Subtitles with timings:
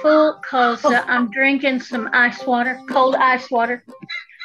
[0.00, 3.84] Full because uh, I'm drinking some ice water, cold ice water.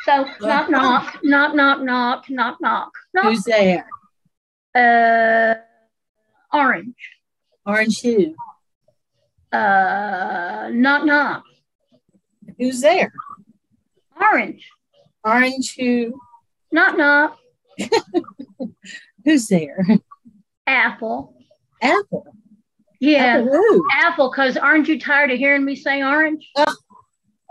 [0.05, 3.23] So knock knock, knock knock knock, knock knock, knock.
[3.25, 3.85] Who's there?
[4.75, 5.55] Uh,
[6.55, 6.95] orange.
[7.65, 8.35] Orange who?
[9.51, 11.43] Uh, knock knock.
[12.57, 13.13] Who's there?
[14.19, 14.69] Orange.
[15.23, 16.19] Orange who?
[16.71, 17.37] Knock knock.
[19.25, 19.85] Who's there?
[20.67, 21.35] Apple.
[21.81, 22.35] Apple.
[23.03, 23.45] Yeah.
[23.91, 24.31] Apple?
[24.31, 26.49] Because aren't you tired of hearing me say orange?
[26.55, 26.73] Uh.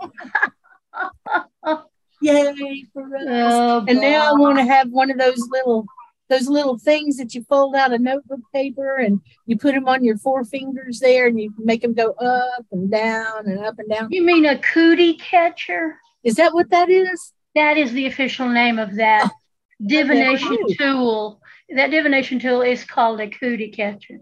[2.21, 3.23] Yay for us.
[3.27, 5.85] Oh, and now I want to have one of those little
[6.29, 10.03] those little things that you fold out of notebook paper and you put them on
[10.03, 13.89] your four fingers there and you make them go up and down and up and
[13.89, 14.07] down.
[14.09, 15.99] You mean a cootie catcher?
[16.23, 17.33] Is that what that is?
[17.53, 19.37] That is the official name of that oh,
[19.85, 21.41] divination tool.
[21.69, 24.21] That divination tool is called a cootie catcher.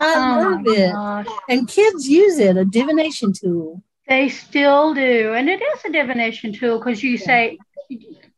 [0.00, 0.92] I oh love it.
[0.92, 1.26] gosh.
[1.48, 3.82] And kids use it, a divination tool.
[4.08, 5.34] They still do.
[5.34, 7.24] And it is a divination tool because you Yeah.
[7.26, 7.58] say,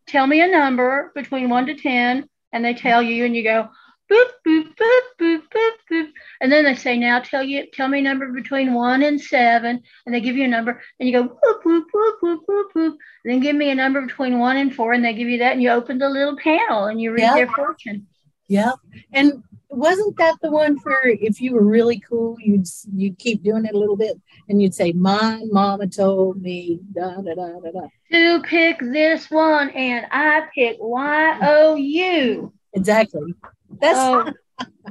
[0.07, 3.69] tell me a number between one to 10, and they tell you, and you go,
[4.11, 6.09] boop, boop, boop, boop, boop, boop.
[6.43, 9.81] And then they say, now tell you, tell me a number between one and seven,
[10.05, 12.95] and they give you a number, and you go, boop, boop, boop, boop, boop, boop.
[13.25, 15.53] And then give me a number between one and four, and they give you that,
[15.53, 17.35] and you open the little panel and you read Yeah.
[17.35, 18.07] their fortune.
[18.49, 18.73] Yeah.
[19.15, 23.65] And wasn't that the one for if you were really cool, you'd you'd keep doing
[23.65, 27.71] it a little bit and you'd say, My mama told me da da da da
[27.71, 27.89] da.
[28.13, 32.53] To pick this one, and I pick Y O U.
[32.75, 33.35] Exactly.
[33.81, 34.33] That's Oh,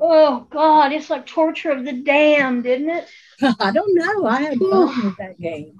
[0.02, 3.08] oh God, it's like torture of the damned, isn't it?
[3.60, 4.26] I don't know.
[4.26, 5.78] I had fun with that game.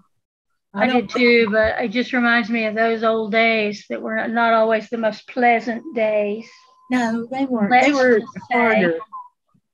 [0.74, 4.26] I, don't did too, but it just reminds me of those old days that were
[4.28, 6.48] not always the most pleasant days.
[6.92, 7.72] No, they weren't.
[7.72, 9.00] Let's they were just say- harder,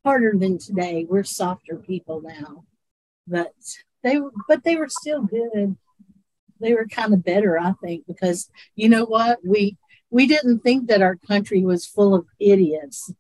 [0.06, 1.06] harder than today.
[1.10, 2.64] We're softer people now,
[3.28, 3.54] but
[4.04, 5.76] they were, but they were still good.
[6.60, 9.78] They were kind of better, I think, because you know what we
[10.10, 13.12] we didn't think that our country was full of idiots.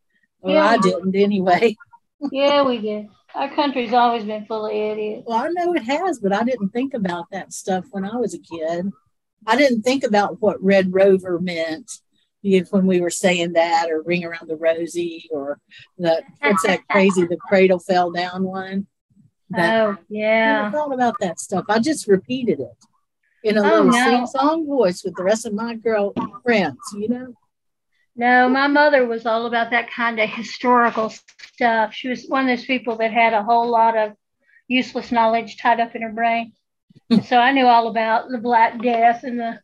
[0.41, 0.66] Well, Yeah.
[0.68, 1.75] I didn't anyway.
[2.31, 3.09] Yeah, we did.
[3.36, 5.25] Our country's always been full of idiots.
[5.28, 8.34] Well, I know it has, but I didn't think about that stuff when I was
[8.34, 8.91] a kid.
[9.46, 11.91] I didn't think about what Red Rover meant
[12.44, 15.59] if when we were saying that, or Ring Around the Rosie, or
[15.98, 18.88] the what's that crazy the cradle fell down one.
[19.52, 20.56] That, Oh, I yeah.
[20.62, 21.66] never thought about that stuff.
[21.70, 22.86] I just repeated it
[23.44, 24.03] in a Oh, little no.
[24.06, 26.78] sing-song voice with the rest of my girl friends.
[26.94, 27.34] You know,
[28.16, 31.12] No, my mother was all about that kind of historical
[31.54, 31.94] stuff.
[31.94, 34.14] She was one of those people that had a whole lot of
[34.68, 36.54] useless knowledge tied up in her brain.
[37.25, 39.59] So I knew all about the Black Death and the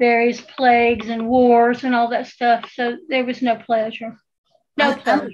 [0.00, 2.68] various plagues and wars and all that stuff.
[2.72, 4.18] So there was no pleasure.
[4.76, 5.30] No I- pleasure.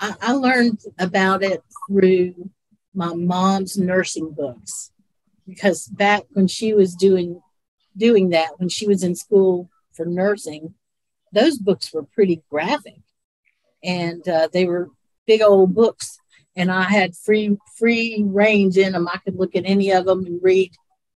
[0.00, 2.50] I, I learned about it through
[2.94, 4.92] my mom's nursing books
[5.46, 7.40] because back when she was doing
[7.96, 10.74] doing that when she was in school for nursing
[11.32, 13.00] those books were pretty graphic
[13.82, 14.90] and uh, they were
[15.26, 16.18] big old books
[16.56, 20.24] and i had free free range in them i could look at any of them
[20.24, 20.72] and read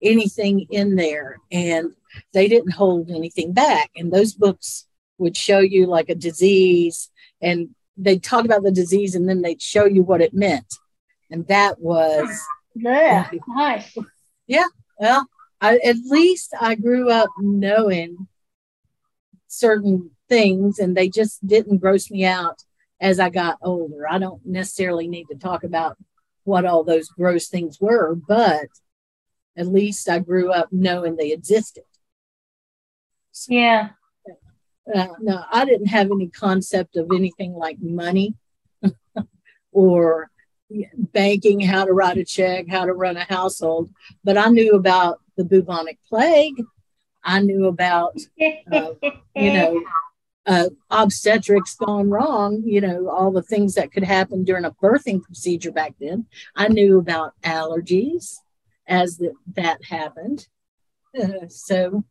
[0.04, 1.92] anything in there and
[2.32, 4.86] they didn't hold anything back and those books
[5.18, 7.10] would show you like a disease
[7.40, 10.66] and they'd talk about the disease and then they'd show you what it meant.
[11.30, 12.28] And that was,
[12.74, 13.96] Yeah, nice.
[14.46, 14.66] Yeah.
[14.98, 15.26] Well,
[15.60, 18.28] I, at least I grew up knowing
[19.46, 22.62] certain things and they just didn't gross me out
[23.00, 24.08] as I got older.
[24.08, 25.96] I don't necessarily need to talk about
[26.44, 28.66] what all those gross things were, but
[29.56, 31.84] at least I grew up knowing they existed.
[33.48, 33.90] Yeah.
[34.94, 38.34] uh, no, I didn't have any concept of anything like money
[39.72, 40.30] or
[40.94, 43.90] banking, how to write a check, how to run a household,
[44.22, 46.62] but I knew about the bubonic plague.
[47.22, 48.16] I knew about,
[48.72, 48.90] uh,
[49.34, 49.82] you know,
[50.46, 55.22] uh, obstetrics gone wrong, you know, all the things that could happen during a birthing
[55.22, 56.26] procedure back then.
[56.54, 58.36] I knew about allergies
[58.86, 60.46] as the, that happened.
[61.18, 62.04] Uh, so,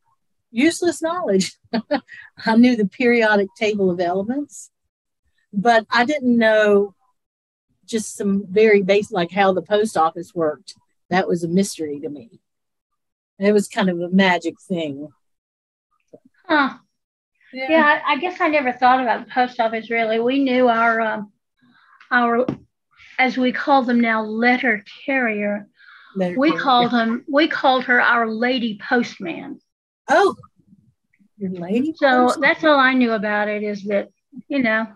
[0.51, 1.53] useless knowledge.
[2.45, 4.71] I knew the periodic table of elements,
[5.51, 6.95] but I didn't know
[7.85, 10.75] just some very basic, like how the post office worked.
[11.09, 12.39] That was a mystery to me.
[13.39, 15.09] It was kind of a magic thing.
[16.47, 16.77] Huh.
[17.51, 20.19] Yeah, yeah I, I, guess I never thought about the post office really.
[20.19, 21.31] We knew our um,
[22.11, 22.45] our
[23.19, 25.67] as we call them now letter carrier.
[26.15, 26.61] Letter we carrier.
[26.61, 29.59] called him we called her our lady postman.
[30.09, 30.35] Oh,
[31.37, 31.93] your lady.
[31.97, 32.41] So postman.
[32.41, 34.09] that's all I knew about it is that
[34.47, 34.87] you know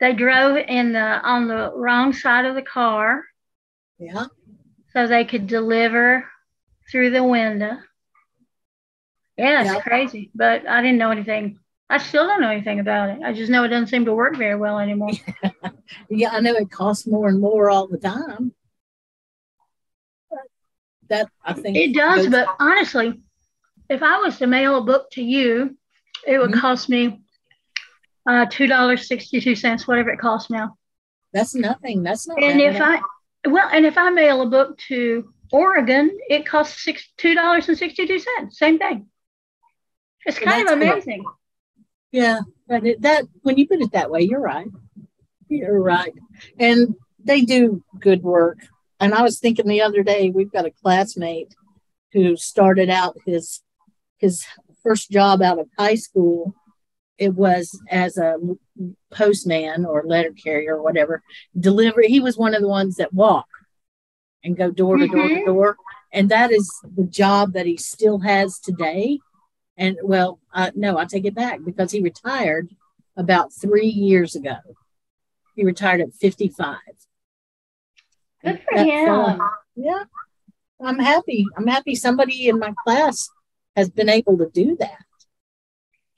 [0.00, 3.24] they drove in the on the wrong side of the car.
[3.98, 4.26] Yeah.
[4.92, 6.28] So they could deliver
[6.90, 7.78] through the window.
[9.36, 9.80] Yeah, it's yeah.
[9.80, 10.30] crazy.
[10.34, 13.18] But I didn't know anything I still don't know anything about it.
[13.24, 15.10] I just know it doesn't seem to work very well anymore.
[16.10, 18.52] yeah, I know it costs more and more all the time.
[21.08, 23.20] That I think it does, but honestly,
[23.88, 25.76] if I was to mail a book to you,
[26.26, 26.60] it would mm-hmm.
[26.60, 27.20] cost me
[28.28, 30.76] uh, two dollars sixty two cents, whatever it costs now.
[31.32, 32.02] That's nothing.
[32.02, 32.42] That's not.
[32.42, 33.00] And if I
[33.46, 37.78] well, and if I mail a book to Oregon, it costs six two dollars and
[37.78, 38.58] sixty two cents.
[38.58, 39.06] Same thing.
[40.24, 41.22] It's kind of amazing.
[41.22, 41.38] Cool.
[42.10, 44.66] Yeah, but it, that when you put it that way, you're right.
[45.48, 46.12] You're right,
[46.58, 48.58] and they do good work.
[49.00, 51.54] And I was thinking the other day, we've got a classmate
[52.12, 53.62] who started out his
[54.18, 54.46] his
[54.82, 56.54] first job out of high school.
[57.18, 58.36] It was as a
[59.12, 61.22] postman or letter carrier or whatever.
[61.58, 62.08] Delivery.
[62.08, 63.46] He was one of the ones that walk
[64.42, 65.44] and go door to door to mm-hmm.
[65.46, 65.76] door,
[66.12, 69.18] and that is the job that he still has today
[69.76, 72.70] and well, uh, no, I take it back because he retired
[73.16, 74.56] about three years ago.
[75.54, 76.76] He retired at 55.
[78.46, 79.10] Good for him.
[79.10, 79.38] Uh,
[79.74, 80.04] yeah.
[80.80, 81.46] I'm happy.
[81.56, 83.28] I'm happy somebody in my class
[83.74, 85.04] has been able to do that.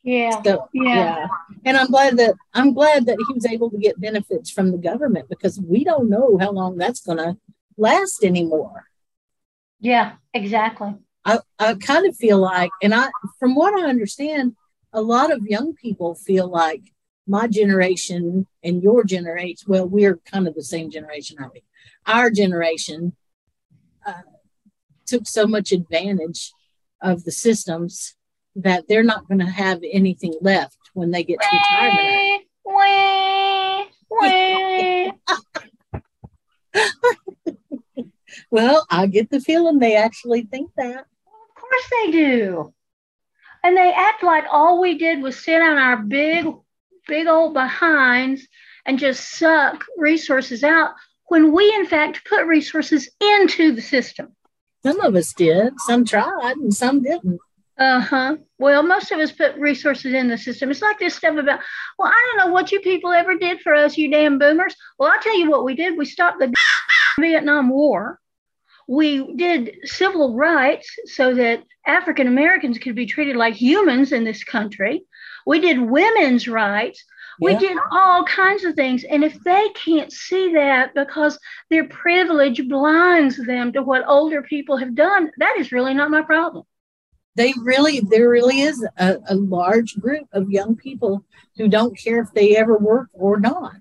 [0.02, 0.42] Yeah.
[0.42, 0.84] So, yeah.
[0.84, 1.26] yeah.
[1.64, 4.78] And I'm glad that I'm glad that he was able to get benefits from the
[4.78, 7.36] government because we don't know how long that's going to
[7.76, 8.84] last anymore.
[9.80, 10.94] Yeah, exactly.
[11.24, 14.56] I, I kind of feel like, and I, from what I understand,
[14.92, 16.82] a lot of young people feel like
[17.26, 21.62] my generation and your generation, well, we're kind of the same generation, aren't we?
[22.08, 23.14] Our generation
[24.06, 24.22] uh,
[25.06, 26.50] took so much advantage
[27.02, 28.14] of the systems
[28.56, 32.44] that they're not going to have anything left when they get to retirement.
[38.50, 42.74] well, I get the feeling they actually think that Of course they do.
[43.62, 46.46] And they act like all we did was sit on our big,
[47.06, 48.46] big old behinds
[48.86, 50.94] and just suck resources out
[51.28, 54.34] when we, in fact, put resources into the system.
[54.82, 55.74] Some of us did.
[55.86, 57.40] Some tried and some didn't.
[57.78, 58.36] Uh huh.
[58.58, 60.70] Well, most of us put resources in the system.
[60.70, 61.60] It's like this stuff about,
[61.98, 64.74] well, I don't know what you people ever did for us, you damn boomers.
[64.98, 65.96] Well, I'll tell you what we did.
[65.96, 66.52] We stopped the
[67.20, 68.18] Vietnam War
[68.88, 74.42] we did civil rights so that African Americans could be treated like humans in this
[74.42, 75.04] country.
[75.46, 77.04] We did women's rights.
[77.40, 77.58] We yeah.
[77.58, 79.04] did all kinds of things.
[79.04, 81.38] And if they can't see that because
[81.70, 86.22] their privilege blinds them to what older people have done, that is really not my
[86.22, 86.64] problem.
[87.36, 91.24] They really, there really is a, a large group of young people
[91.56, 93.76] who don't care if they ever work or not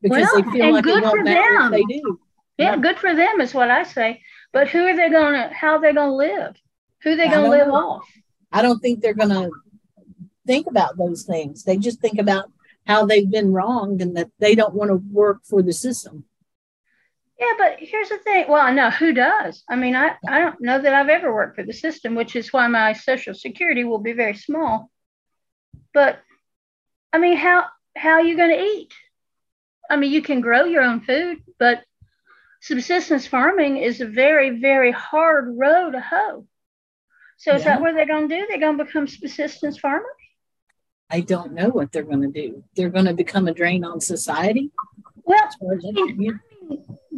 [0.00, 2.20] because well, they feel like it won't matter if they do.
[2.56, 4.22] Yeah, yeah, good for them is what I say.
[4.52, 6.56] But who are they going to, how are they going to live?
[7.02, 7.74] Who are they going to live know.
[7.74, 8.08] off?
[8.52, 9.50] I don't think they're going to
[10.46, 11.64] think about those things.
[11.64, 12.50] They just think about
[12.86, 16.24] how they've been wronged and that they don't want to work for the system.
[17.38, 18.46] Yeah, but here's the thing.
[18.48, 19.64] Well, I know who does.
[19.68, 22.52] I mean, I, I don't know that I've ever worked for the system, which is
[22.52, 24.90] why my social security will be very small.
[25.94, 26.20] But
[27.12, 28.92] I mean, how how are you going to eat?
[29.90, 31.82] I mean, you can grow your own food, but
[32.60, 36.46] subsistence farming is a very, very hard row to hoe.
[37.38, 38.46] So is that what they're going to do?
[38.46, 40.04] They're going to become subsistence farmers?
[41.10, 42.62] I don't know what they're going to do.
[42.76, 44.70] They're going to become a drain on society.
[45.24, 45.50] Well,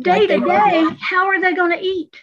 [0.00, 2.16] day to day, how are they going to eat?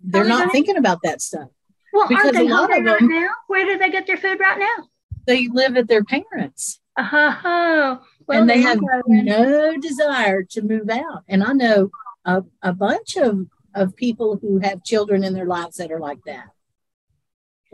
[0.00, 0.78] They're not thinking eat?
[0.78, 1.48] about that stuff.
[1.92, 3.28] Well, because aren't they a lot of them, right now?
[3.48, 4.88] Where do they get their food right now?
[5.26, 6.80] They live at their parents.
[6.96, 7.98] Uh-huh.
[8.26, 11.24] Well, and they have no desire to move out.
[11.28, 11.90] And I know
[12.24, 16.20] a, a bunch of, of people who have children in their lives that are like
[16.26, 16.46] that.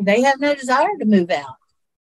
[0.00, 1.56] They have no desire to move out.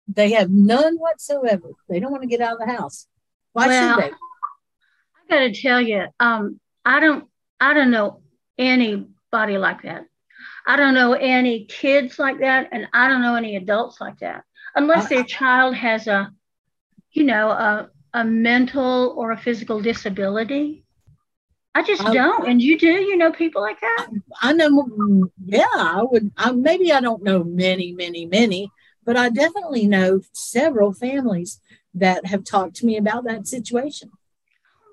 [0.08, 1.70] They have none whatsoever.
[1.90, 3.08] They don't want to get out of the house.
[3.54, 4.12] Why Well, should they?
[4.12, 7.28] I got to tell you, um, I don't,
[7.60, 8.22] I don't know
[8.58, 10.06] anybody like that.
[10.66, 14.44] I don't know any kids like that, and I don't know any adults like that,
[14.76, 16.32] unless their child has a,
[17.12, 20.84] you know, a a mental or a physical disability.
[21.76, 22.88] I just I- don't, and you do.
[22.88, 24.08] You know people like that.
[24.42, 26.32] I know, yeah, I would.
[26.36, 28.70] I, maybe I don't know many, many, many,
[29.08, 31.62] but I definitely know several families
[31.94, 34.12] that have talked to me about that situation.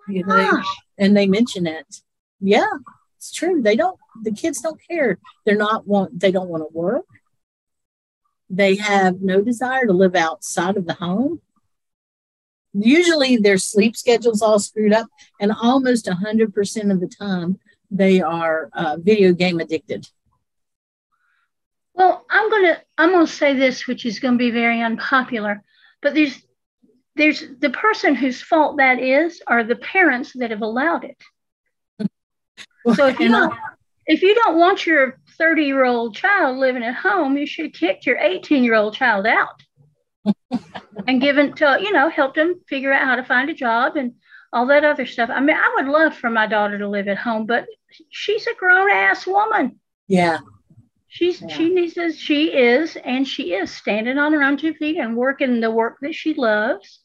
[0.08, 0.62] You know,
[0.96, 2.02] and they mention it.
[2.40, 2.74] Yeah,
[3.16, 3.60] it's true.
[3.60, 3.98] They don't.
[4.22, 5.18] The kids don't care.
[5.44, 6.20] They're not want.
[6.20, 7.06] They don't want to work.
[8.48, 11.40] They have no desire to live outside of the home.
[12.72, 15.08] Usually, their sleep schedule's all screwed up,
[15.40, 17.58] and almost hundred percent of the time,
[17.90, 20.06] they are uh, video game addicted.
[21.94, 25.62] Well, I'm gonna I'm gonna say this, which is gonna be very unpopular,
[26.02, 26.42] but there's
[27.16, 31.16] there's the person whose fault that is are the parents that have allowed it.
[32.94, 33.54] So if you don't
[34.06, 37.74] if you don't want your 30 year old child living at home, you should have
[37.74, 39.62] kicked your 18 year old child out
[41.06, 44.14] and given to you know helped them figure out how to find a job and
[44.52, 45.30] all that other stuff.
[45.32, 47.66] I mean, I would love for my daughter to live at home, but
[48.10, 49.80] she's a grown ass woman.
[50.06, 50.38] yeah,
[51.14, 51.46] She's Yeah.
[51.46, 55.16] she needs to, she is and she is standing on her own two feet and
[55.16, 57.02] working the work that she loves.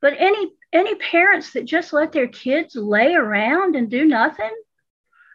[0.00, 4.50] But any any parents that just let their kids lay around and do nothing,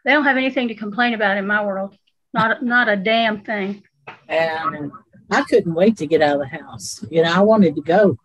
[0.04, 1.96] they don't have anything to complain about in my world.
[2.34, 3.84] Not not a damn thing.
[4.28, 4.92] and
[5.30, 7.06] I couldn't wait to get out of the house.
[7.12, 8.18] You know, I wanted to go.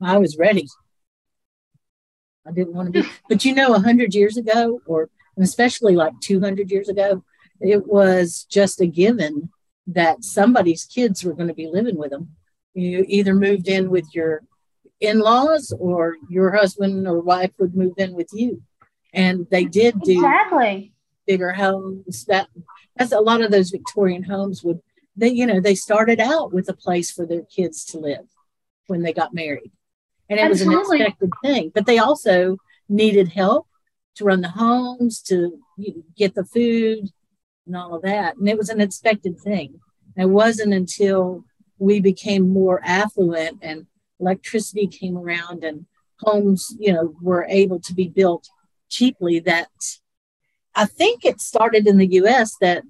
[0.00, 0.66] I was ready.
[2.46, 6.14] I didn't want to be, but you know, a hundred years ago, or especially like
[6.20, 7.22] two hundred years ago,
[7.62, 9.50] it was just a given
[9.86, 12.30] that somebody's kids were going to be living with them.
[12.74, 14.42] You either moved in with your
[15.00, 18.62] in-laws, or your husband or wife would move in with you,
[19.12, 20.92] and they did do Exactly.
[21.26, 22.24] bigger homes.
[22.26, 22.48] That
[22.96, 24.80] that's a lot of those Victorian homes would
[25.16, 28.26] they you know they started out with a place for their kids to live
[28.86, 29.72] when they got married,
[30.30, 31.72] and it was an expected thing.
[31.74, 33.66] But they also needed help
[34.14, 35.58] to run the homes, to
[36.16, 37.10] get the food,
[37.66, 39.80] and all of that, and it was an expected thing.
[40.16, 41.44] It wasn't until
[41.78, 43.86] we became more affluent and
[44.20, 45.86] electricity came around and
[46.20, 48.48] homes you know were able to be built
[48.88, 49.68] cheaply that
[50.74, 52.84] I think it started in the US that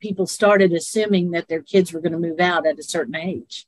[0.00, 3.66] people started assuming that their kids were going to move out at a certain age.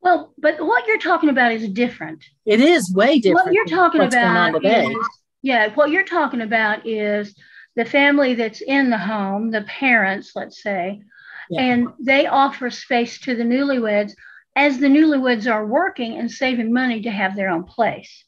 [0.00, 2.24] Well, but what you're talking about is different.
[2.44, 3.46] It is way different.
[3.46, 4.96] what you're talking what's going on about is
[5.42, 7.34] yeah what you're talking about is
[7.76, 11.02] the family that's in the home the parents let's say
[11.50, 11.62] Yeah.
[11.62, 14.12] and they offer space to the newlyweds
[14.56, 18.24] as the newlyweds are working and saving money to have their own place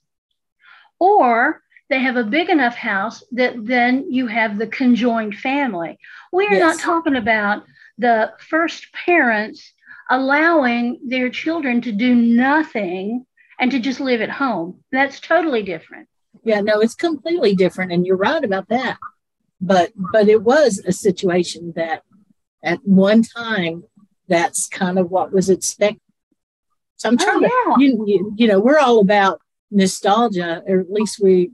[0.98, 5.98] or they have a big enough house that then you have the conjoined family
[6.32, 7.62] we are not talking about
[7.98, 9.72] the first parents
[10.10, 13.26] allowing their children to do nothing
[13.58, 14.84] and to just live at home.
[14.92, 16.08] That's totally different.
[16.44, 18.98] Yeah, no, it's completely different, and you're right about that.
[19.60, 22.02] But but it was a situation that
[22.62, 23.84] at one time
[24.28, 26.00] that's kind of what was expected.
[26.96, 30.80] So I'm oh, trying to Oh, you, you you know we're all about nostalgia, or
[30.80, 31.52] at least we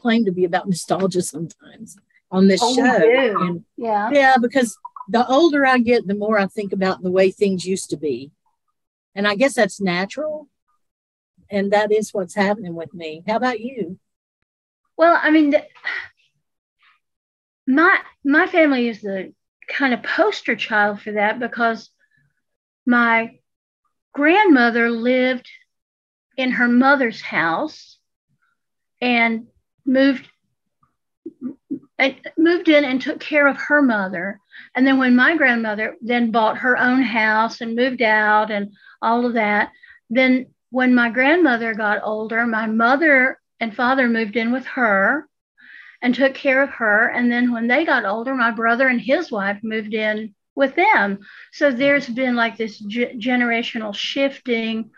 [0.00, 1.96] claim to be about nostalgia sometimes
[2.30, 3.42] on this Oh, show.
[3.46, 4.10] And yeah.
[4.10, 4.76] Yeah, because
[5.08, 8.30] the older I get, the more I think about the way things used to be.
[9.14, 10.48] And I guess that's natural.
[11.50, 13.24] And that is what's happening with me.
[13.26, 13.98] How about you?
[14.96, 15.64] Well, I mean, the,
[17.68, 19.32] my my family is the
[19.68, 21.90] kind of poster child for that because
[22.86, 23.38] my
[24.14, 25.48] grandmother lived
[26.36, 27.98] in her mother's house
[29.00, 29.46] and
[29.84, 30.26] moved
[32.38, 34.40] moved in and took care of her mother.
[34.74, 38.72] And then when my grandmother then bought her own house and moved out and
[39.02, 39.70] all of that
[40.10, 45.27] then when my grandmother got older my mother and father moved in with her
[46.02, 47.08] and took care of her.
[47.08, 51.20] And then when they got older, my brother and his wife moved in with them.
[51.52, 54.90] So there's been like this ge- generational shifting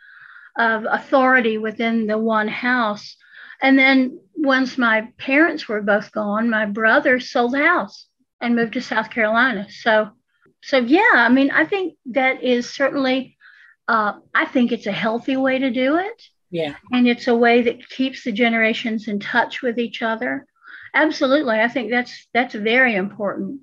[0.58, 3.16] of authority within the one house.
[3.62, 8.06] And then once my parents were both gone, my brother sold the house
[8.40, 9.66] and moved to South Carolina.
[9.70, 10.10] So,
[10.62, 13.36] so yeah, I mean, I think that is certainly,
[13.88, 16.74] uh, I think it's a healthy way to do it Yeah.
[16.92, 20.46] and it's a way that keeps the generations in touch with each other
[20.94, 23.60] absolutely i think that's that's very important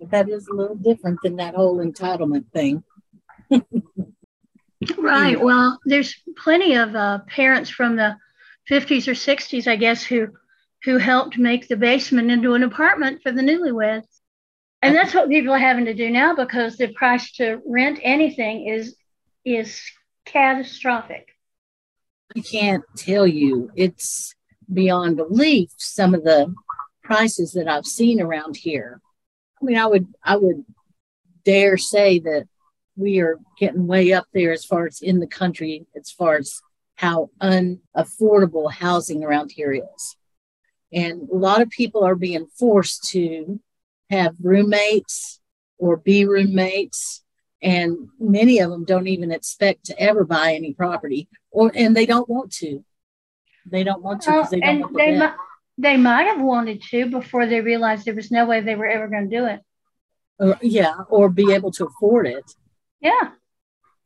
[0.00, 2.82] that is a little different than that whole entitlement thing.
[4.96, 5.40] Right.
[5.40, 8.16] Well, there's plenty of uh, parents from the
[8.70, 10.28] 50s or 60s, I guess, who
[10.84, 14.06] who helped make the basement into an apartment for the newlyweds.
[14.80, 18.68] And that's what people are having to do now because the price to rent anything
[18.68, 18.94] is
[19.44, 19.82] is
[20.24, 21.26] catastrophic.
[22.36, 23.72] I can't tell you.
[23.74, 24.36] It's
[24.72, 26.54] beyond belief some of the
[27.08, 29.00] prices that I've seen around here.
[29.60, 30.62] I mean, I would I would
[31.42, 32.46] dare say that
[32.96, 36.60] we are getting way up there as far as in the country, as far as
[36.96, 40.16] how unaffordable housing around here is.
[40.92, 43.58] And a lot of people are being forced to
[44.10, 45.40] have roommates
[45.78, 47.24] or be roommates.
[47.62, 52.04] And many of them don't even expect to ever buy any property or and they
[52.04, 52.84] don't want to.
[53.64, 55.47] They don't want to because they don't and want the
[55.78, 59.08] they might have wanted to before they realized there was no way they were ever
[59.08, 59.60] going to do it.
[60.38, 62.52] or, yeah, or be able to afford it.
[63.00, 63.30] Yeah.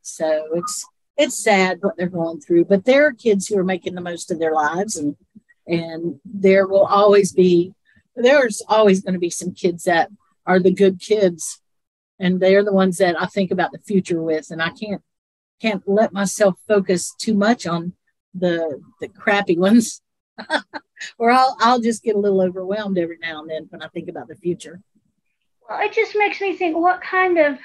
[0.02, 0.86] So it's
[1.16, 4.30] it's sad what they're going through, but there are kids who are making the most
[4.30, 5.16] of their lives, and
[5.66, 7.72] and there will always be
[8.14, 10.10] there's always going to be some kids that
[10.46, 11.60] are the good kids,
[12.18, 15.02] and they're the ones that I think about the future with, and I can't
[15.60, 17.94] can't let myself focus too much on
[18.34, 20.02] the the crappy ones,
[21.18, 24.08] or I'll I'll just get a little overwhelmed every now and then when I think
[24.08, 24.80] about the future.
[25.68, 27.58] Well, it just makes me think what kind of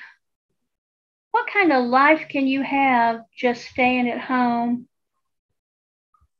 [1.31, 4.87] what kind of life can you have just staying at home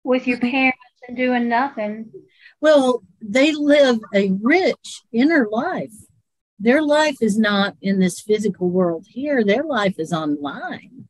[0.04, 0.50] with your mm-hmm.
[0.50, 2.12] parents and doing nothing?
[2.62, 5.94] Well, they live a rich inner life.
[6.60, 9.44] Their life is not in this physical world here.
[9.44, 11.07] Their life is online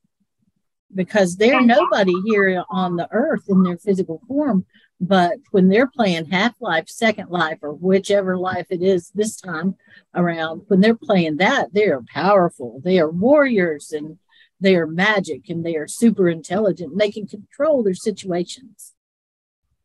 [0.94, 4.66] because they're nobody here on the earth in their physical form.
[5.00, 9.76] But when they're playing Half Life, Second Life, or whichever life it is this time
[10.16, 12.82] around, when they're playing that, they are powerful.
[12.84, 14.18] They are warriors and
[14.60, 18.94] they are magic and they are super intelligent and they can control their situations.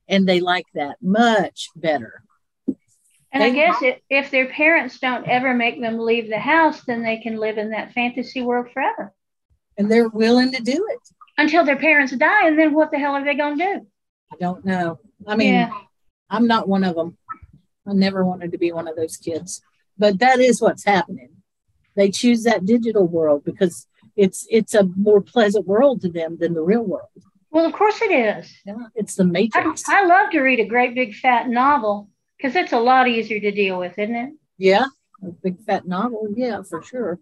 [0.09, 2.23] And they like that much better.
[3.35, 7.03] And I guess if, if their parents don't ever make them leave the house, then
[7.03, 9.13] they can live in that fantasy world forever
[9.83, 11.01] And they're willing to do it.
[11.39, 12.47] until their parents die.
[12.47, 13.87] And then what the hell are they going to do?
[14.33, 15.01] I don't know.
[15.27, 15.71] I mean, Yeah.
[16.31, 17.17] I'm not one of them.
[17.87, 19.61] I never wanted to be one of those kids.
[19.99, 21.31] But that is what's happening.
[21.97, 26.55] They choose that digital world because it's it's a more pleasant world to them than
[26.55, 27.09] the real world.
[27.51, 28.51] Well, of course it is.
[28.65, 29.83] Yeah, it's the matrix.
[29.89, 33.51] I love to read a great big fat novel because it's a lot easier to
[33.51, 34.33] deal with, isn't it?
[34.59, 34.87] yeah,
[35.23, 36.29] a big fat novel.
[36.35, 37.19] Yeah, for sure.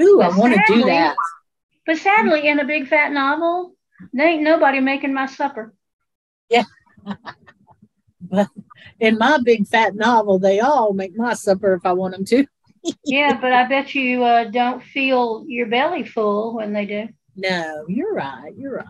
[0.00, 1.16] Ooh, I want to do that.
[1.86, 3.74] But sadly, in a big fat novel,
[4.12, 5.74] there ain't nobody making my supper.
[6.48, 6.64] Yeah.
[8.20, 8.48] but
[9.00, 12.46] in my big fat novel, they all make my supper if I want them to.
[13.04, 17.08] Yeah, but I bet you uh, don't feel your belly full when they do.
[17.36, 18.52] No, you're right.
[18.56, 18.86] You're right.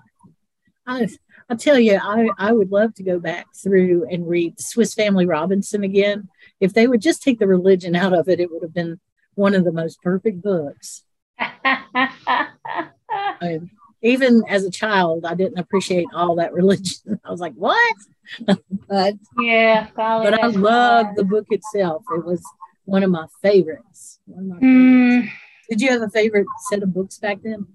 [0.86, 1.08] I
[1.50, 5.26] I tell you, I I would love to go back through and read Swiss Family
[5.26, 6.28] Robinson again.
[6.58, 8.98] If they would just take the religion out of it, it would have been
[9.34, 11.04] one of the most perfect books.
[13.40, 13.60] I,
[14.02, 17.20] even as a child, I didn't appreciate all that religion.
[17.24, 17.96] I was like, what?
[18.88, 21.16] but yeah, but I loved hard.
[21.16, 22.04] the book itself.
[22.14, 22.44] It was
[22.84, 24.18] one of my favorites.
[24.26, 25.30] One of my favorites.
[25.30, 25.30] Mm,
[25.70, 27.66] Did you have a favorite set of books back then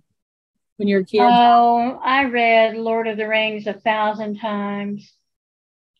[0.77, 1.21] when you were a kid?
[1.21, 5.13] oh, I read Lord of the Rings a thousand times.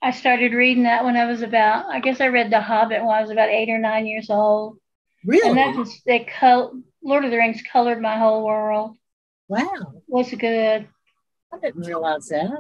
[0.01, 3.15] I started reading that when I was about, I guess I read The Hobbit when
[3.15, 4.77] I was about eight or nine years old.
[5.25, 5.49] really?
[5.49, 8.98] And that just, they col- Lord of the Rings colored my whole world.
[9.48, 9.93] wow.
[10.08, 10.88] Was good.
[11.54, 12.52] I didn't realize that.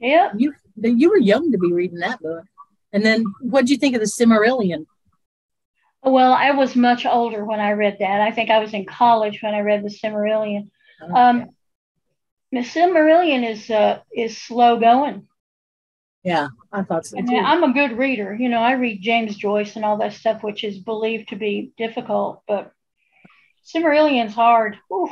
[0.00, 0.32] Yep.
[0.36, 2.44] You you were young to be reading that book.
[2.92, 4.86] And then what'd you think of the Silmarillion?
[6.02, 8.20] Well, I was much older when I read that.
[8.20, 10.70] I think I was in college when I read the Silmarillion.
[11.14, 11.50] Um,
[12.50, 15.28] the Silmarillion is uh, is slow going.
[16.24, 17.36] yeah, I thought so too.
[17.36, 18.34] I'm a good reader.
[18.34, 21.72] You know, I read James Joyce and all that stuff, which is believed to be
[21.78, 22.72] difficult, but
[23.64, 24.78] Silmarillion's hard.
[24.92, 25.08] Ooh,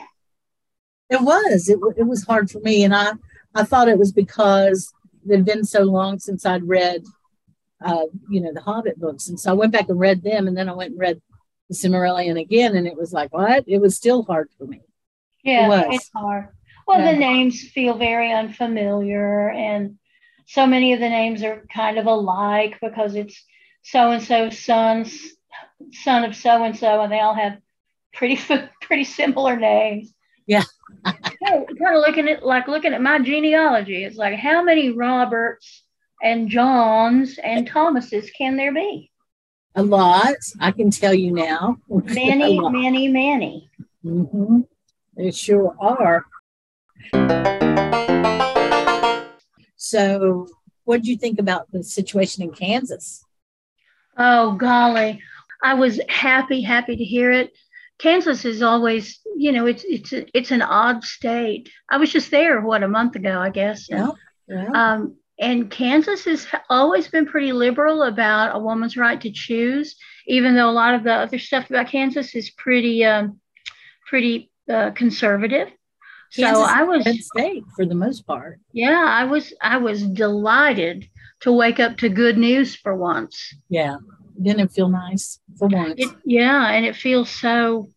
[1.09, 1.69] It was.
[1.69, 2.85] It, it was hard for me.
[2.85, 3.13] And I,
[3.55, 4.93] I thought it was because
[5.29, 7.05] it had been so long since I'd read,
[7.85, 9.29] uh, you know, the Hobbit books.
[9.29, 10.47] And so I went back and read them.
[10.49, 11.21] And then I went and read
[11.69, 12.77] the Silmarillion again.
[12.77, 13.65] And it was like, what?
[13.67, 14.81] It was still hard for me.
[15.45, 15.87] yeah, was.
[15.91, 16.49] it's hard.
[16.87, 17.13] Well, Yeah.
[17.13, 19.97] the names feel very unfamiliar, and
[20.47, 23.45] so many of the names are kind of alike because it's
[23.83, 25.17] so and so son's
[25.93, 27.59] son of so and so, and they all have
[28.13, 28.41] pretty
[28.83, 30.13] pretty similar names.
[30.47, 30.65] Yeah.
[31.05, 34.05] kind of looking at like looking at my genealogy.
[34.05, 35.85] It's like how many Roberts
[36.23, 39.11] and Johns and Thomases can there be?
[39.77, 41.77] A lot, I can tell you now.
[41.89, 43.71] Many, many, many.
[44.05, 44.67] Mhm.
[45.17, 46.25] They sure are.
[49.77, 50.47] So,
[50.85, 53.25] what did you think about the situation in Kansas?
[54.17, 55.21] Oh, golly.
[55.63, 57.53] I was happy, happy to hear it.
[58.01, 61.71] Kansas is always, you know, it's it's a, it's an odd state.
[61.91, 63.89] I was just there what a month ago, I guess.
[63.91, 64.11] Yeah.
[64.49, 64.71] yeah.
[64.73, 70.55] Um, and Kansas has always been pretty liberal about a woman's right to choose, even
[70.55, 73.39] though a lot of the other stuff about Kansas is pretty um,
[74.09, 75.69] pretty uh, conservative.
[76.35, 78.61] Kansas so I was red state for the most part.
[78.73, 81.09] Yeah, I was I was delighted
[81.41, 83.55] to wake up to good news for once.
[83.69, 83.97] Yeah,
[84.41, 85.95] didn't it feel nice for once?
[85.97, 87.89] It, yeah, and it feels so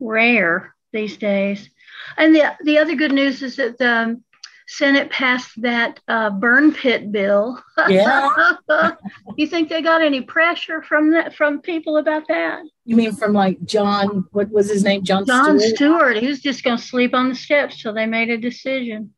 [0.00, 1.68] rare these days.
[2.16, 4.20] And the the other good news is that the
[4.68, 7.62] Senate passed that uh, burn pit bill.
[7.88, 8.28] Yeah.
[9.36, 12.62] you think they got any pressure from that from people about that?
[12.84, 14.26] You mean from like Jon?
[14.32, 15.04] What was his name?
[15.04, 15.26] Jon.
[15.26, 15.76] Jon Stewart.
[15.76, 16.16] Stewart.
[16.18, 19.12] He was just going to sleep on the steps till they made a decision.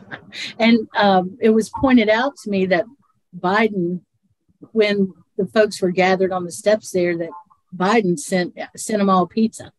[0.58, 2.86] and um, it was pointed out to me that
[3.38, 4.00] Biden,
[4.72, 7.30] when the folks were gathered on the steps there, that
[7.74, 9.72] Biden sent sent them all pizza.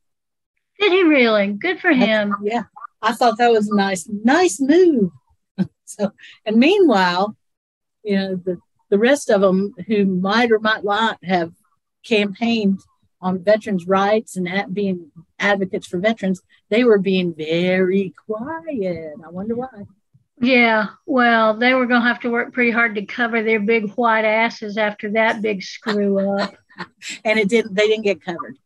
[0.80, 1.54] Did he really?
[1.54, 2.36] Good for him.
[2.44, 2.64] yeah,
[3.02, 5.12] I thought that was a nice, nice move.
[5.86, 6.12] so,
[6.46, 7.38] and meanwhile,
[8.04, 8.58] you know, the,
[8.90, 11.54] the rest of them who might or might not have
[12.04, 12.80] campaigned
[13.22, 19.14] on veterans' rights and at being advocates for veterans, they were being very quiet.
[19.26, 19.86] I wonder why.
[20.42, 23.92] Yeah, well, they were going to have to work pretty hard to cover their big
[23.92, 26.56] white asses after that big screw up.
[27.24, 27.74] and it didn't.
[27.74, 28.58] They didn't get covered.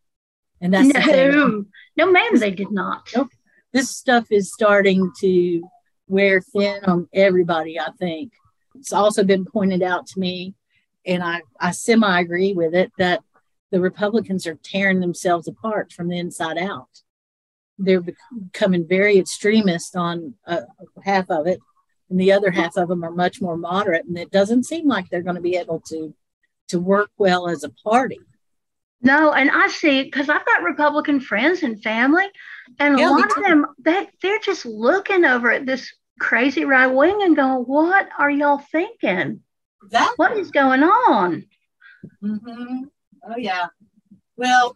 [0.62, 3.08] And that's no, no, ma'am, they did not.
[3.15, 3.29] Nope.
[3.71, 5.62] This stuff is starting to
[6.08, 7.79] wear thin on everybody.
[7.79, 8.34] I think
[8.75, 10.55] it's also been pointed out to me,
[11.05, 13.21] and I I semi agree with it that
[13.71, 16.89] the Republicans are tearing themselves apart from the inside out.
[17.80, 20.62] They're becoming very extremist on uh,
[21.04, 21.60] half of it,
[22.10, 24.06] and the other half of them are much more moderate.
[24.06, 26.13] And it doesn't seem like they're going to be able to
[26.68, 28.20] to work well as a party.
[29.02, 32.26] No, and I see because I've got Republican friends and family,
[32.80, 36.88] and Yeah, a lot of them they they're just looking over at this crazy right
[36.88, 39.42] wing and going, "What are y'all thinking?
[39.92, 41.46] That What is going on?"
[42.22, 42.84] hmm
[43.24, 43.68] Oh yeah.
[44.36, 44.76] Well,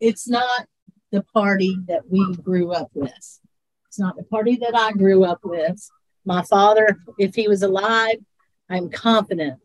[0.00, 0.66] it's not
[1.12, 3.12] the party that we grew up with.
[3.86, 5.78] It's not the party that I grew up with.
[6.24, 8.16] My father, if he was alive,
[8.70, 9.60] I'm confident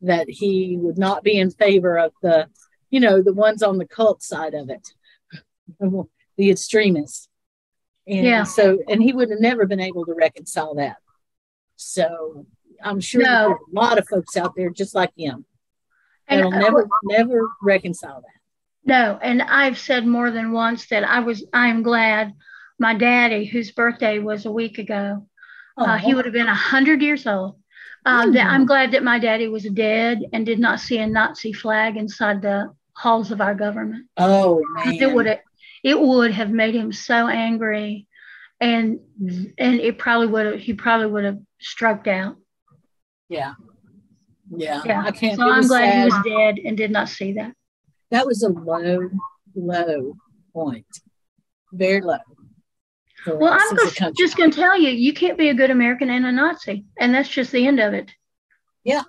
[0.00, 2.48] that he would not be in favor of the,
[2.90, 4.88] you know, the ones on the cult side of it,
[6.38, 7.28] the extremists.
[8.06, 8.44] And Yeah.
[8.44, 10.96] so, and he would have never been able to reconcile that.
[11.76, 12.46] So
[12.82, 13.48] I'm sure No.
[13.48, 15.44] there's a lot of folks out there just like him
[16.28, 18.35] And that'll uh, never never reconcile that.
[18.86, 22.32] No, and I've said more than once that I was I am glad
[22.78, 25.26] my daddy, whose birthday was a week ago,
[25.76, 27.56] uh, he would have been a hundred years old.
[28.04, 31.52] Uh, that I'm glad that my daddy was dead and did not see a Nazi
[31.52, 34.06] flag inside the halls of our government.
[34.16, 35.40] oh man, It would have
[35.82, 38.06] it would have made him so angry,
[38.60, 39.00] and
[39.58, 42.36] and it probably would have he probably would have stroked out.
[43.28, 43.54] yeah,
[44.56, 44.82] yeah.
[44.84, 45.02] Yeah.
[45.04, 45.36] I can't.
[45.36, 45.98] So I'm glad sad.
[45.98, 47.52] he was dead and did not see that.
[48.10, 49.10] That was a low,
[49.54, 50.16] low
[50.52, 50.86] point,
[51.72, 52.18] very low.
[53.26, 56.24] Well, I'm just, just going to tell you, you can't be a good American and
[56.26, 58.12] a Nazi, and that's just the end of it.
[58.84, 59.02] Yeah,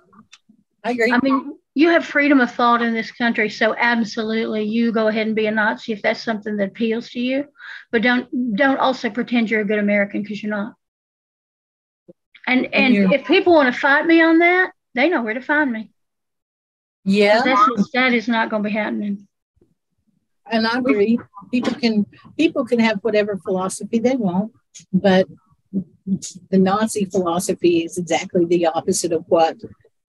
[0.82, 1.12] I agree.
[1.12, 5.28] I mean, you have freedom of thought in this country, so absolutely, you go ahead
[5.28, 7.44] and be a Nazi if that's something that appeals to you.
[7.92, 10.74] But don't don't also pretend you're a good American because you're not.
[12.48, 15.40] And and you're- if people want to fight me on that, they know where to
[15.40, 15.92] find me.
[17.08, 19.26] Yeah, That's that is not going to be happening.
[20.50, 21.18] and I agree.
[21.50, 24.52] People can people can have whatever philosophy they want,
[24.92, 25.26] but
[26.50, 29.56] the Nazi philosophy is exactly the opposite of what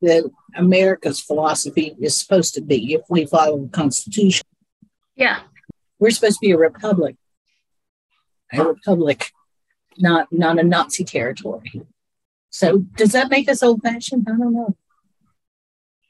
[0.02, 4.46] the America's philosophy is supposed to be if we follow the Constitution.
[5.16, 5.42] Yeah.
[6.00, 7.16] We're supposed to be a republic.
[8.54, 9.32] A republic,
[9.98, 11.82] not not a Nazi territory.
[12.50, 14.26] So does that make us old fashioned?
[14.28, 14.76] I don't know.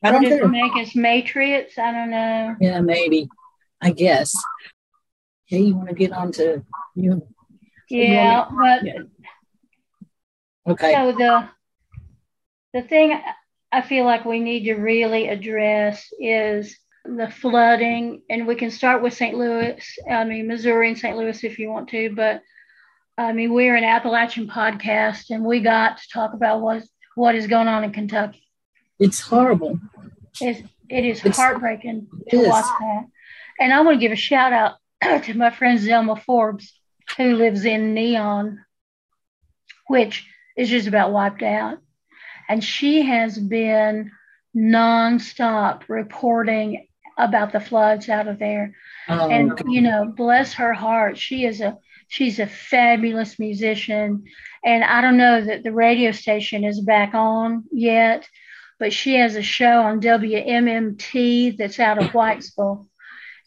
[0.04, 1.78] I don't it make us matriots?
[1.78, 2.56] I don't know.
[2.60, 3.28] Yeah, maybe.
[3.82, 4.34] I guess.
[5.48, 6.64] Okay, you want to get on to
[6.96, 7.28] you?
[7.90, 9.00] Yeah, but Yeah.
[10.68, 10.94] Okay.
[10.94, 11.50] So the
[12.74, 13.20] the thing
[13.72, 19.02] I feel like we need to really address is the flooding, and we can start
[19.02, 19.36] with St.
[19.36, 19.84] Louis.
[20.10, 21.18] I mean Missouri and St.
[21.18, 22.42] Louis if you want to, but
[23.18, 26.84] I mean we're an Appalachian podcast, and we got to talk about what
[27.16, 28.49] what is going on in Kentucky.
[29.00, 29.80] It's horrible.
[30.42, 32.48] It's, it is It's- heartbreaking it to is.
[32.48, 33.06] watch that.
[33.60, 34.76] And I want to give a shout out
[35.24, 36.74] to my friend Zelma Forbes,
[37.18, 38.60] who lives in Neon,
[39.88, 41.80] which is just about wiped out.
[42.48, 44.12] And she has been
[44.56, 48.76] nonstop reporting about the floods out of there.
[49.08, 49.66] Oh, and okay.
[49.68, 54.24] you know, bless her heart, she is a she's a fabulous musician.
[54.64, 58.28] And I don't know that the radio station is back on yet,
[58.80, 62.88] but she has a show on WMMT that's out of Whitesville,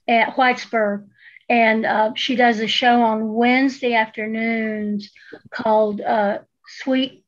[0.07, 1.09] at Whitesburg.
[1.49, 5.11] And uh, she does a show on Wednesday afternoons
[5.51, 7.25] called uh, Sweet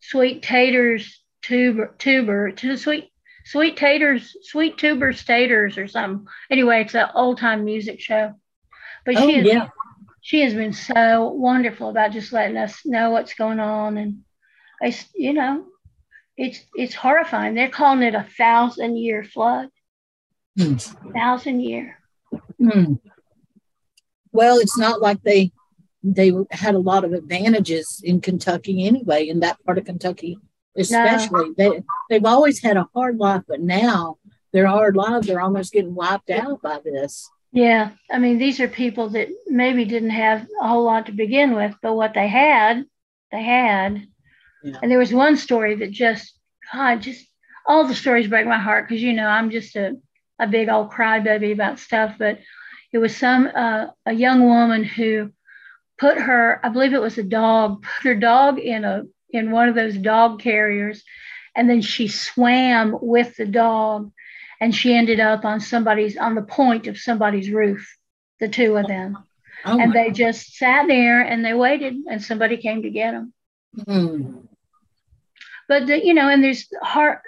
[0.00, 3.10] Sweet Taters Tuber Tuber to Sweet
[3.44, 6.26] Sweet Taters Sweet Tuber Staters or something.
[6.50, 8.34] Anyway, it's an old time music show.
[9.04, 9.68] But Oh, she is yeah.
[10.22, 14.20] she has been so wonderful about just letting us know what's going on and
[14.82, 15.66] I, you know
[16.44, 19.68] it's it's horrifying they're calling it a thousand year flood
[20.58, 20.74] Hmm.
[21.14, 21.86] thousand year
[22.58, 22.94] Hmm.
[24.32, 25.52] Well, it's not like they
[26.02, 30.38] they had a lot of advantages in Kentucky anyway, in that part of Kentucky,
[30.76, 31.50] especially.
[31.56, 34.18] They they've always had a hard life, but now
[34.52, 37.28] their hard lives are almost getting wiped out by this.
[37.52, 41.54] yeah i mean these are people that maybe didn't have a whole lot to begin
[41.54, 42.84] with but what they had
[43.32, 44.06] they had
[44.62, 44.78] Yeah.
[44.82, 46.34] and there was one story that just
[46.72, 47.26] god just
[47.66, 49.96] all the stories break my heart because you know i'm just a,
[50.38, 52.38] a big old crybaby about stuff but
[52.92, 55.30] it was some uh, a young woman who
[55.98, 59.68] put her i believe it was a dog put her dog in a in one
[59.68, 61.02] of those dog carriers
[61.54, 64.10] and then she swam with the dog
[64.60, 67.96] and she ended up on somebody's on the point of somebody's roof
[68.40, 69.16] the two of them
[69.62, 73.32] Oh, and they just sat there and they waited and somebody came to get them
[73.86, 74.38] Hmm.
[75.70, 77.20] But the, you know and there's heart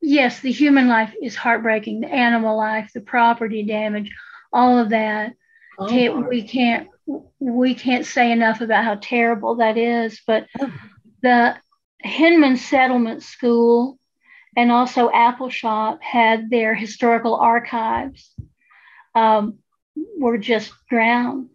[0.00, 4.10] yes the human life is heartbreaking the animal life the property damage
[4.52, 5.34] all of that
[5.80, 6.88] Oh, can't, we can't
[7.38, 10.72] we can't say enough about how terrible that is but Oh.
[11.22, 11.56] the
[12.02, 13.98] Hindman settlement school
[14.56, 18.34] and also Appalshop had their historical archives
[19.14, 19.58] um,
[20.18, 21.50] were just drowned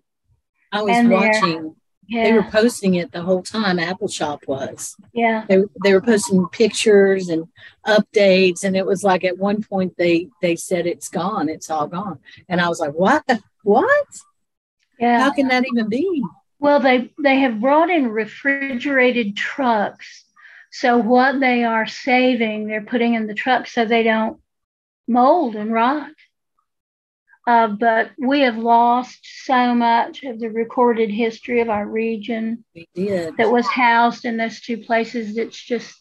[0.71, 1.75] I was and watching.
[2.07, 3.77] Yeah They were posting it the whole time.
[3.77, 4.95] Appalshop was.
[5.13, 7.47] yeah They they were posting pictures and
[7.87, 11.87] updates, and it was like at one point they they said it's gone, it's all
[11.87, 13.23] gone, and I was like, what?
[13.63, 14.07] What?
[14.99, 16.23] yeah How can that even be?
[16.59, 20.23] Well, they they have brought in refrigerated trucks.
[20.71, 24.39] So what they are saving, they're putting in the truck so they don't
[25.07, 26.11] mold and rot.
[27.45, 32.63] Uh, but we have lost so much of the recorded history of our region
[32.95, 35.37] that was housed in those two places.
[35.37, 35.93] It's just,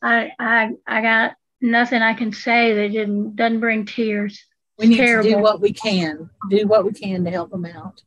[0.00, 4.44] I I I got nothing I can say that didn't doesn't bring tears.
[4.78, 8.02] We need to do what we can, do what we can to help them out.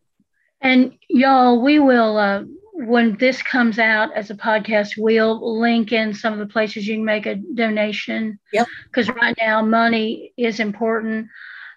[0.62, 6.13] And y'all, we will, uh, when this comes out as a podcast, we'll link in
[6.13, 8.39] some of the places you can make a donation.
[8.51, 8.67] Yep.
[8.86, 11.28] Because right now, money is important.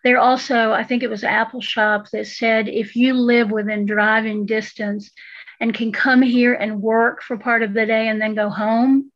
[0.08, 5.10] There also, I think it was Appalshop that said if you live within driving distance
[5.60, 9.12] and can come here and work for part of the day and then go home,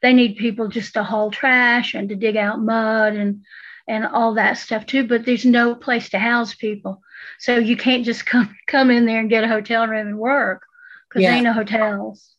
[0.00, 3.44] they need people just to haul trash and to dig out mud and
[3.86, 5.06] and all that stuff too.
[5.06, 7.02] But there's no place to house people.
[7.38, 10.62] So you can't just come come in there and get a hotel room and work
[11.10, 11.28] because Yeah.
[11.28, 12.34] there ain't no hotels.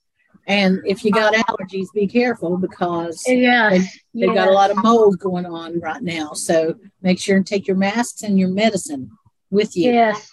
[0.47, 5.19] And if you got allergies, be careful because Yes, they've got a lot of mold
[5.19, 6.33] going on right now.
[6.33, 9.11] So make sure and take your masks and your medicine
[9.49, 9.91] with you.
[9.91, 10.31] Yes.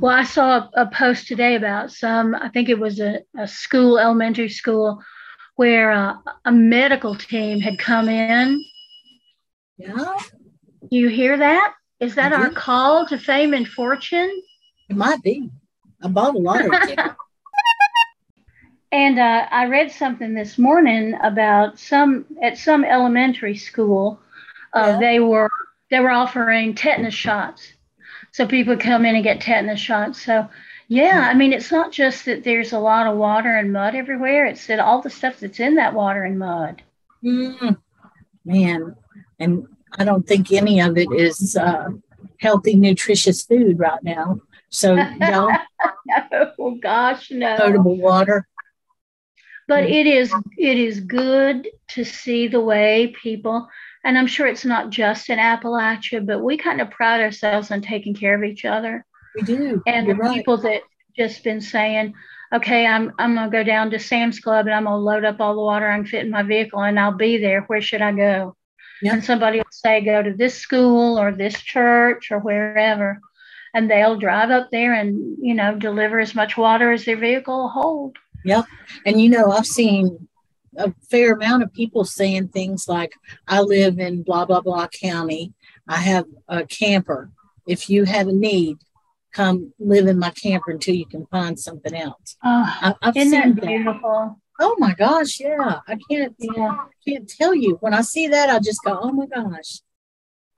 [0.00, 2.34] Well, I saw a, a post today about some.
[2.34, 5.00] I think it was a, a school, elementary school,
[5.54, 8.62] where uh, a medical team had come in.
[9.78, 10.18] Yeah,
[10.80, 11.74] Do you hear that?
[12.00, 14.30] Is that our call to fame and fortune?
[14.88, 15.50] it might be.
[16.02, 17.12] I bought a lottery ticket.
[18.96, 24.18] And uh, I read something this morning about some at some elementary school.
[24.72, 24.98] Uh, Yeah.
[24.98, 25.50] They were
[25.90, 27.74] they were offering tetanus shots,
[28.32, 30.24] so people come in and get tetanus shots.
[30.24, 30.48] So
[30.88, 34.46] yeah, I mean it's not just that there's a lot of water and mud everywhere.
[34.46, 36.80] It's that all the stuff that's in that water and mud.
[37.22, 37.76] Mm,
[38.46, 38.96] man,
[39.38, 39.66] and
[39.98, 41.90] I don't think any of it is uh,
[42.40, 44.40] healthy, nutritious food right now.
[44.70, 45.52] So, y'all,
[46.58, 47.58] oh gosh, no.
[47.58, 48.48] potable water.
[49.68, 53.68] But it is it is good to see the way people
[54.04, 57.80] and i'm sure it's not just in appalachia but we kind of pride ourselves on
[57.80, 59.82] taking care of each other We do.
[59.86, 60.34] and You're the right.
[60.34, 60.82] people that
[61.16, 62.14] just been saying
[62.52, 65.24] okay i'm i'm going to go down to sam's club and i'm going to load
[65.24, 67.80] up all the water i can fit in my vehicle and i'll be there where
[67.82, 68.54] should i go
[69.02, 69.14] Yeah.
[69.14, 73.20] and somebody will say go to this school or this church or wherever
[73.74, 77.56] and they'll drive up there and you know deliver as much water as their vehicle
[77.62, 78.64] will hold Yep.
[79.04, 80.28] And you know, I've seen
[80.78, 83.12] a fair amount of people saying things like,
[83.48, 85.52] I live in blah, blah, blah county.
[85.88, 87.30] I have a camper.
[87.66, 88.78] If you have a need,
[89.32, 92.36] come live in my camper until you can find something else.
[92.44, 93.66] Oh, I, I've isn't seen that that.
[93.66, 94.40] beautiful?
[94.58, 95.80] Oh my gosh, yeah.
[95.86, 96.84] I can't Yeah.
[97.06, 97.76] can't tell you.
[97.80, 99.80] When I see that, I just go, oh my gosh.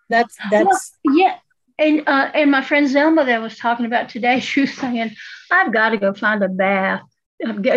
[0.09, 1.37] That's that's Yeah.
[1.81, 5.11] And uh, and my friend Zelma that was talking about today, she was saying,
[5.51, 7.03] I've got to go find a bath,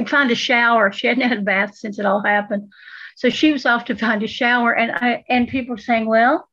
[0.07, 0.91] find a shower.
[0.91, 2.71] She hadn't had a bath since it all happened.
[3.15, 4.73] So she was off to find a shower.
[4.73, 6.47] And I and people were saying, well,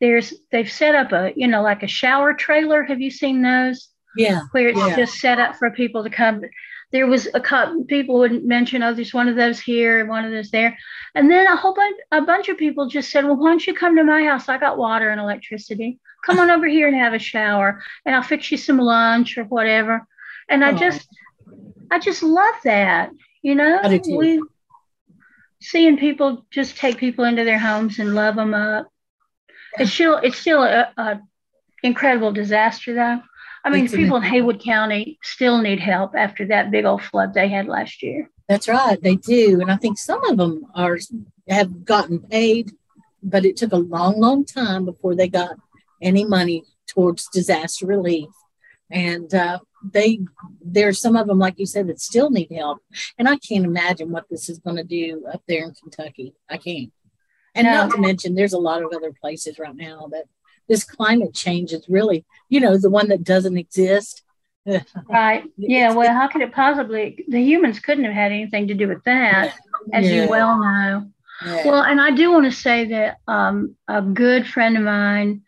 [0.00, 2.82] there's they've set up a, you know, like a shower trailer.
[2.84, 3.88] Have you seen those?
[4.16, 4.42] yeah.
[4.52, 4.96] Where it's Yeah.
[4.96, 6.42] just set up for people to come.
[6.90, 10.24] There was a couple people would mention, oh, there's one of those here and one
[10.24, 10.76] of those there.
[11.14, 13.74] And then a whole bunch a bunch of people just said, Well, why don't you
[13.74, 14.48] come to my house?
[14.48, 16.00] I got water and electricity.
[16.24, 19.44] Come on over here and have a shower and I'll fix you some lunch or
[19.44, 20.06] whatever.
[20.48, 21.06] And I just
[21.90, 23.10] I just love that.
[23.42, 24.16] You know, I do too.
[24.16, 24.42] we
[25.60, 28.88] seeing people just take people into their homes and love them up.
[29.78, 31.20] It's still it's still a, a
[31.82, 33.20] incredible disaster though.
[33.64, 37.34] I mean, It's people in Haywood County still need help after that big old flood
[37.34, 38.30] they had last year.
[38.48, 40.98] That's right, they do, and I think some of them are
[41.48, 42.72] have gotten paid,
[43.22, 45.56] but it took a long, long time before they got
[46.00, 48.30] any money towards disaster relief.
[48.90, 50.20] And uh, they,
[50.64, 52.78] there's some of them, like you said, that still need help,
[53.18, 56.34] and I can't imagine what this is going to do up there in Kentucky.
[56.50, 56.92] I can't,
[57.54, 57.72] and No.
[57.74, 60.24] not to mention, there's a lot of other places right now that
[60.68, 64.22] this climate change is really, you know, the one that doesn't exist.
[65.08, 65.44] Right.
[65.56, 65.94] Yeah.
[65.94, 67.24] Well, how could it possibly?
[67.28, 69.54] The humans couldn't have had anything to do with that,
[69.94, 70.24] as Yeah.
[70.24, 71.10] you well know.
[71.46, 71.66] Yeah.
[71.66, 75.42] Well, and I do want to say that um, a good friend of mine,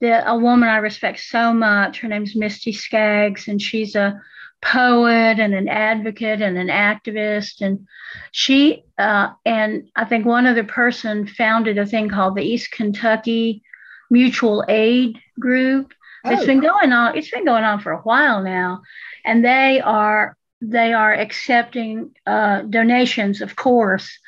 [0.00, 4.20] that a woman I respect so much, her name's Misty Skaggs, and she's a
[4.62, 7.60] poet and an advocate and an activist.
[7.60, 7.86] And
[8.32, 13.62] she uh, and I think one other person founded a thing called the East Kentucky
[14.10, 15.92] Mutual Aid Group.
[16.24, 16.46] It's Oh.
[16.46, 17.16] been going on.
[17.16, 18.82] It's been going on for a while now,
[19.24, 24.18] and they are they are accepting uh, donations, of course,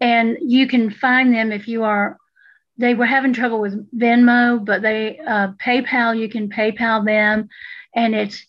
[0.00, 2.16] and you can find them if you are.
[2.82, 6.18] They were having trouble with Venmo, but they uh, PayPal.
[6.18, 7.48] You can PayPal them,
[7.94, 8.44] and it's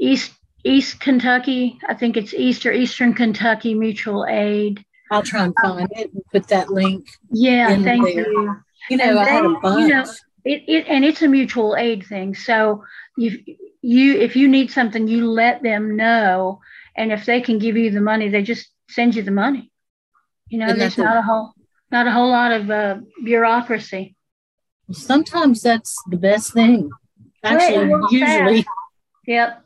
[0.00, 0.32] East
[0.64, 1.78] East Kentucky.
[1.86, 4.82] I think it's East or Eastern Kentucky Mutual Aid.
[5.10, 7.06] I'll try and find it and put that link.
[7.30, 8.32] Yeah, thank there.
[8.32, 8.56] you.
[8.88, 10.04] You know, And I had a a you know,
[10.46, 12.84] it, it and it's a mutual aid thing so
[13.18, 13.42] you
[13.82, 16.60] you if you need something you let them know
[16.96, 19.70] and if they can give you the money they just send you the money
[20.48, 21.52] you know And there's not a whole
[21.96, 24.16] not a whole lot of uh, bureaucracy
[24.92, 26.90] Sometimes that's the best thing.
[27.42, 28.64] Actually, well, usually.
[29.26, 29.62] yep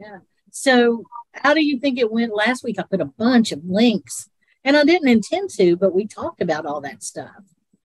[0.00, 0.18] Yeah.
[0.50, 1.04] So,
[1.34, 2.78] how do you think it went last week?
[2.78, 4.28] I put a bunch of links,
[4.64, 7.42] and I didn't intend to, but we talked about all that stuff.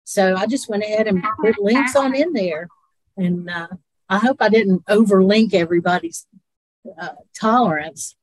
[0.04, 2.68] So I just went ahead and put links on in there,
[3.16, 3.68] and uh,
[4.10, 6.26] I hope I didn't overlink everybody's
[7.00, 8.16] uh, tolerance.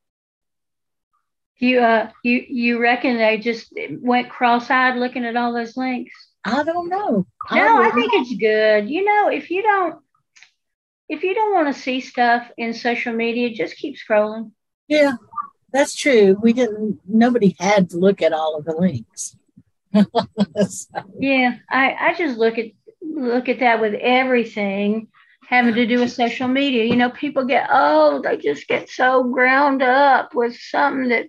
[1.58, 6.12] You uh you you reckon they just went cross-eyed looking at all those links
[6.44, 7.26] I don't know.
[7.52, 9.96] no i think it's good you know if you don't
[11.08, 14.50] if you don't want to see stuff in social media just keep scrolling
[14.88, 15.14] Yeah,
[15.72, 16.36] that's true.
[16.40, 17.00] We didn't.
[17.06, 19.36] Nobody had to look at all of the links.
[20.68, 22.66] So, Yeah, I, I just look at
[23.02, 25.08] look at that with everything
[25.48, 26.84] having to do with social media.
[26.84, 31.26] You know, people get oh, they just get so ground up with something that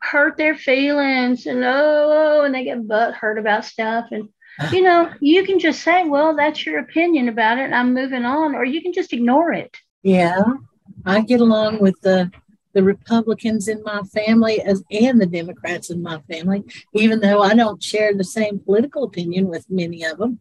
[0.00, 4.06] hurt their feelings and oh, and they get butt hurt about stuff.
[4.10, 4.28] And
[4.72, 8.24] you know, you can just say, Well, that's your opinion about it, and I'm moving
[8.24, 9.76] on, or you can just ignore it.
[10.02, 10.42] Yeah,
[11.04, 12.30] I get along with the
[12.74, 16.64] the Republicans in my family as and the Democrats in my family,
[16.94, 20.40] even though I don't share the same political opinion with many of them.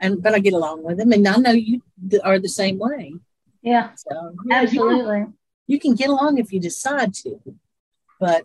[0.00, 1.82] And but I get along with them, and I know you
[2.24, 3.14] are the same way.
[3.62, 5.24] Yeah, So yeah, you, can, absolutely.
[5.66, 7.38] you can get along if you decide to,
[8.18, 8.44] but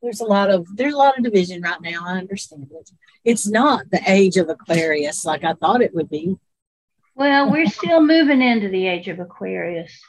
[0.00, 2.02] there's a lot of there's a lot of division right now.
[2.04, 2.90] I understand it.
[3.24, 6.36] It's not the age of Aquarius like I thought it would be.
[7.16, 10.00] Well, we're still moving into the age of Aquarius,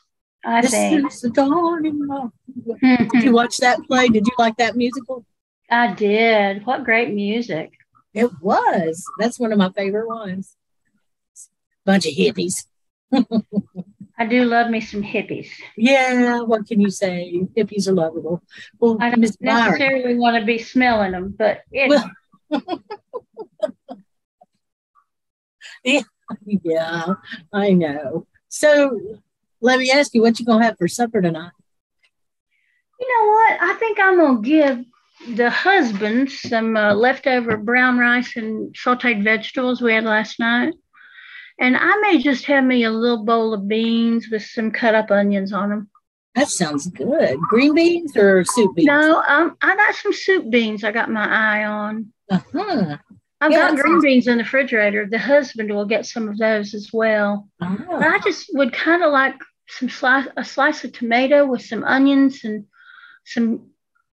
[0.43, 1.11] I This think.
[1.11, 2.07] is the of- Did you
[2.82, 3.32] mm-hmm.
[3.32, 4.07] watch that play?
[4.07, 5.26] Did you like that musical?
[5.69, 6.65] I did.
[6.65, 7.71] What great music.
[8.13, 9.03] It was.
[9.19, 10.55] That's one of my favorite ones.
[11.86, 12.66] Bunch of hippies.
[14.18, 15.50] I do love me some hippies.
[15.78, 17.46] Yeah, what can you say?
[17.56, 18.42] Hippies are lovable.
[18.80, 19.72] Well, I don't Byron.
[19.72, 22.12] necessarily want to be smelling them, but it, Well-
[26.64, 27.06] Yeah,
[27.54, 28.26] I know.
[28.50, 29.20] So
[29.62, 31.52] let me ask you, what you gonna have for supper tonight?
[33.00, 33.62] you know what?
[33.62, 34.86] I, think I'm gonna give
[35.36, 40.74] the husband some uh, leftover brown rice and sauteed vegetables we had last night.
[41.60, 45.10] And I may just have me a little bowl of beans with some cut up
[45.12, 45.89] onions on them.
[46.36, 47.39] That sounds good.
[47.49, 48.88] Green beans or soup beans?
[48.88, 52.12] No, um, I got some soup beans I got my eye on.
[52.30, 52.97] Uh-huh.
[53.39, 55.08] I've Yeah, got green sounds- beans in the refrigerator.
[55.10, 57.47] The husband will get some of those as well.
[57.60, 59.36] But Oh, I just would kind of like
[59.70, 62.66] some slice, a slice of tomato with some onions and
[63.24, 63.70] some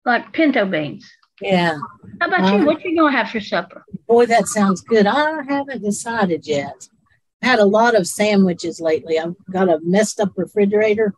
[0.07, 1.07] like pinto beans.
[1.43, 1.76] yeah.
[2.20, 2.66] How about Um, you?
[2.66, 3.84] What you gonna have for supper?
[4.09, 5.07] Boy, that sounds good.
[5.07, 6.89] I haven't decided yet.
[7.43, 9.18] I had a lot of sandwiches lately.
[9.18, 11.14] I've got a messed up refrigerator,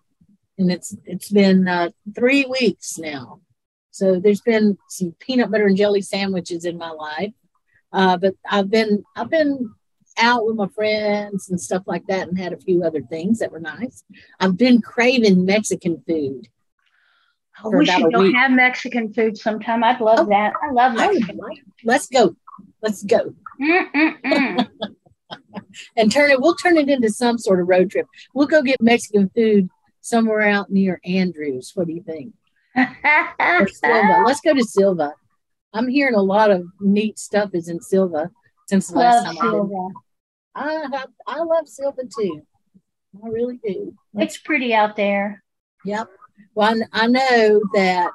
[0.58, 3.40] and it's it's been uh, three weeks now.
[3.90, 7.32] So there's been some peanut butter and jelly sandwiches in my life,
[7.92, 9.72] uh, but I've been I've been
[10.20, 13.52] out with my friends and stuff like that, and had a few other things that
[13.52, 14.02] were nice.
[14.40, 16.48] I've been craving Mexican food.
[17.64, 18.36] Oh, we should go week.
[18.36, 19.82] have Mexican food sometime.
[19.82, 20.52] I'd love Oh, that.
[20.62, 21.36] I love I Mexican.
[21.38, 22.36] like- Let's go.
[22.82, 23.34] Let's go.
[25.96, 28.06] And turn it we'll turn it into some sort of road trip.
[28.34, 29.68] We'll go get mexican food
[30.00, 31.72] somewhere out near andrews.
[31.74, 32.32] What do you think?
[32.76, 34.22] Sylva.
[34.26, 35.12] Let's go to Sylva.
[35.72, 38.30] I'm hearing a lot of neat stuff is in Sylva
[38.68, 39.50] since the last love time.
[39.50, 39.88] Sylva.
[40.54, 42.42] I, have, I love Sylva too.
[43.22, 43.94] I really do.
[44.14, 45.42] It's pretty out there.
[45.84, 46.08] yep.
[46.54, 48.10] Well I, I know that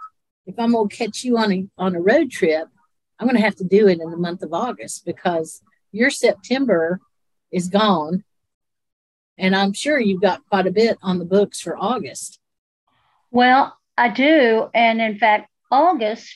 [0.45, 2.67] if i'm going to catch you on a on a road trip
[3.19, 5.61] i'm going to have to do it in the month of august because
[5.93, 6.99] your september
[7.51, 8.23] is gone
[9.37, 12.39] and i'm sure you've got quite a bit on the books for august
[13.31, 14.69] Well, I do.
[14.73, 16.35] And in fact, August,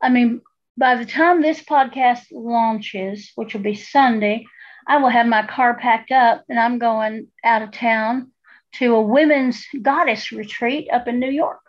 [0.00, 0.40] I mean,
[0.76, 4.46] by the time this podcast launches, which will be Sunday,
[4.86, 8.30] I will have my car packed up and I'm going out of town
[8.78, 11.62] to a women's goddess retreat up in New York.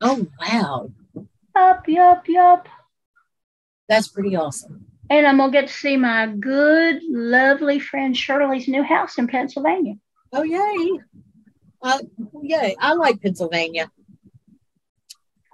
[0.00, 0.90] oh wow
[1.54, 2.68] Up, yup, yup.
[3.88, 8.68] that's pretty awesome And I'm going to get to see my good, lovely friend Shirley's
[8.68, 9.94] new house in Pennsylvania.
[10.32, 11.00] oh yay
[11.82, 11.98] uh,
[12.42, 13.90] yay i like pennsylvania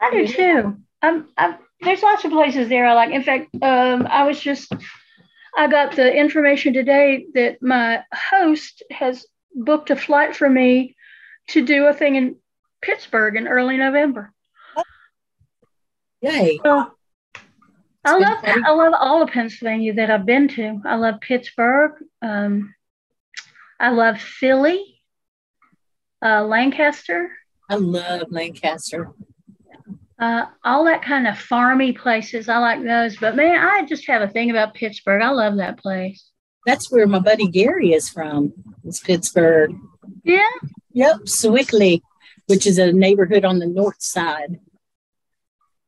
[0.01, 0.76] I do too.
[1.03, 3.11] I'm, I'm, there's lots of places there I like.
[3.11, 4.72] In fact, um, I was just,
[5.57, 10.96] I got the information today that my host has booked a flight for me
[11.48, 12.36] to do a thing in
[12.80, 14.32] Pittsburgh in early November.
[16.22, 16.92] yay So
[18.05, 18.38] I love.
[18.44, 20.80] I love all of Pennsylvania that I've been to.
[20.86, 21.92] I love Pittsburgh.
[22.22, 22.74] Um,
[23.78, 25.03] I love Philly,
[26.24, 27.30] uh, Lancaster.
[27.68, 29.12] i love lancaster
[30.18, 32.48] Uh, all that kind of farmy places.
[32.48, 33.16] I like those.
[33.16, 35.22] But man, I just have a thing about Pittsburgh.
[35.22, 36.30] I love that place.
[36.66, 38.53] that's where my buddy gary is from
[38.84, 39.72] it's pittsburgh
[40.24, 40.53] Yeah.
[40.92, 42.03] Yep, Sewickley,
[42.48, 44.59] which is a neighborhood on the north side.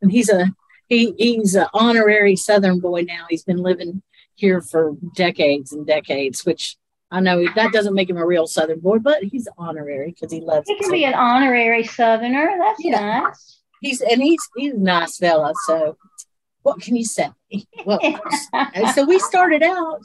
[0.00, 0.50] And he's a
[0.92, 3.24] he he's an honorary Southern boy now.
[3.28, 4.02] He's been living
[4.34, 6.76] here for decades and decades, which
[7.10, 10.40] I know that doesn't make him a real Southern boy, but he's honorary because he
[10.40, 10.74] loves it.
[10.76, 12.56] He can be an honorary Southerner.
[12.58, 13.20] That's Yeah.
[13.20, 13.60] nice.
[13.80, 15.52] He's and he's he's a nice fella.
[15.66, 15.96] So
[16.62, 17.30] what can you say?
[17.86, 18.00] Well,
[18.94, 20.00] so we started out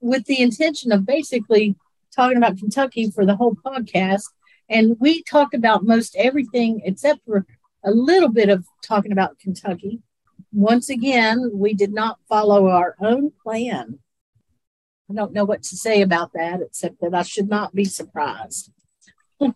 [0.00, 1.74] with the intention of basically
[2.14, 4.24] talking about Kentucky for the whole podcast.
[4.68, 7.44] And we talked about most everything except for
[7.84, 10.00] a little bit of talking about Kentucky.
[10.52, 13.98] Once again, we did not follow our own plan.
[15.10, 18.70] I don't know what to say about that, except that I should not be surprised.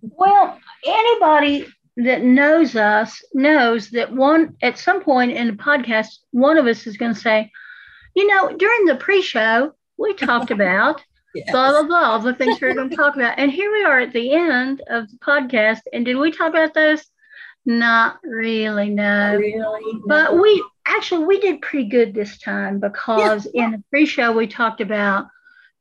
[0.00, 1.66] Well, anybody
[1.98, 6.88] that knows us knows that one at some point in the podcast, one of us
[6.88, 7.50] is going to say,
[8.16, 11.02] you know, during the pre-show, we talked about
[11.34, 11.50] Yes.
[11.52, 13.38] blah blah blah, all the things we are going to talk about.
[13.38, 15.80] And here we are at the end of the podcast.
[15.92, 17.04] And did we talk about those?
[17.68, 19.36] Not really, no.
[19.36, 20.00] Really?
[20.06, 24.80] But we actually we did pretty good this time because in the pre-show we talked
[24.80, 25.26] about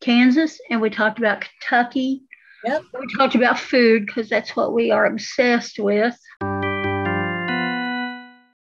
[0.01, 2.23] Kansas and we talked about Kentucky.
[2.65, 2.83] Yep.
[2.99, 6.19] We talked about food because that's what we are obsessed with.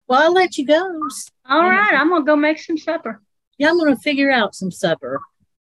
[0.07, 0.81] Well, I'll let you go.
[1.47, 3.21] All right, I'm gonna go make some supper.
[3.59, 5.21] yeah, I'm to figure out some supper.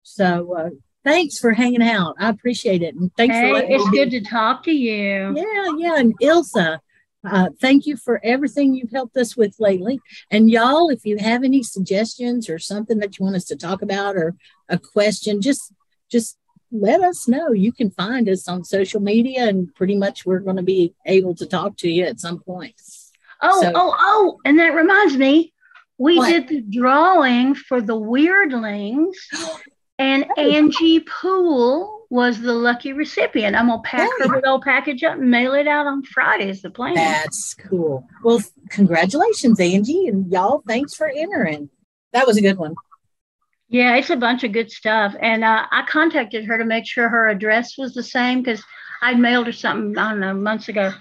[0.02, 0.70] So uh,
[1.04, 2.14] thanks for hanging out.
[2.18, 2.94] I appreciate it.
[2.94, 5.34] And thanks for Hey, letting it's good to talk to you.
[5.36, 5.98] Yeah, yeah.
[5.98, 6.78] And Ilsa,
[7.24, 10.00] uh, thank you for everything you've helped us with lately.
[10.30, 13.82] And y'all, if you have any suggestions or something that you want us to talk
[13.82, 14.34] about or
[14.68, 15.72] a question, just
[16.10, 16.36] just
[16.70, 17.52] let us know.
[17.52, 21.34] You can find us on social media and pretty much we're going to be able
[21.36, 22.74] to talk to you at some point.
[23.42, 25.52] Oh, So- oh, oh, and that reminds me,
[25.98, 26.28] we What?
[26.30, 29.14] did the drawing for the weirdlings
[29.98, 33.56] And Angie Poole was the lucky recipient.
[33.56, 36.70] I'm gonna pack her little package up and mail it out on Friday is the
[36.70, 36.94] plan.
[36.94, 38.06] That's cool.
[38.22, 40.62] Well, congratulations, Angie, and y'all.
[40.66, 41.70] Thanks for entering.
[42.12, 42.74] That was a good one.
[43.68, 45.14] Yeah, it's a bunch of good stuff.
[45.20, 48.62] And uh, I contacted her to make sure her address was the same because
[49.02, 50.92] I'd mailed her something, I don't know, months ago.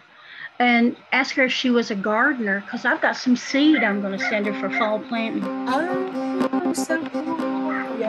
[0.60, 4.18] And asked her if she was a gardener because I've got some seed I'm going
[4.18, 5.44] to send her for fall planting.
[5.68, 7.43] Oh, so cool.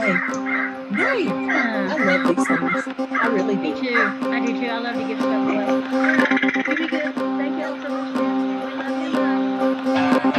[0.04, 1.24] Yay.
[1.24, 1.28] Yay.
[1.28, 2.84] I love these things.
[3.10, 3.80] I really Me do.
[3.80, 3.94] too.
[3.96, 4.66] I do too.
[4.66, 6.62] I love to give stuff away.
[6.62, 7.14] Pretty good.
[7.14, 8.14] Thank you all so much.
[8.14, 10.36] We love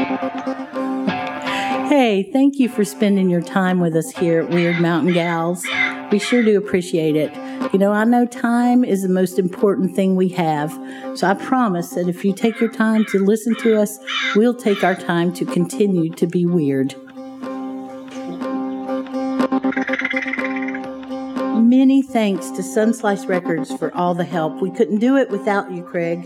[1.82, 1.88] you.
[1.88, 5.66] Hey, thank you for spending your time with us here at Wyrd Mountain Gals.
[6.12, 7.34] We sure do appreciate it.
[7.74, 10.72] You know, I know time is the most important thing we have.
[11.16, 13.98] So I promise that if you take your time to listen to us,
[14.36, 16.96] we'll take our time to continue to be weird.
[22.16, 24.62] Thanks to Sunslice Records for all the help.
[24.62, 26.24] We couldn't do it without you, Craig.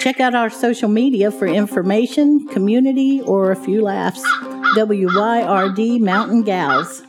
[0.00, 4.24] Check out our social media for information, community, or a few laughs.
[4.74, 7.04] WYRD Mountain Gals.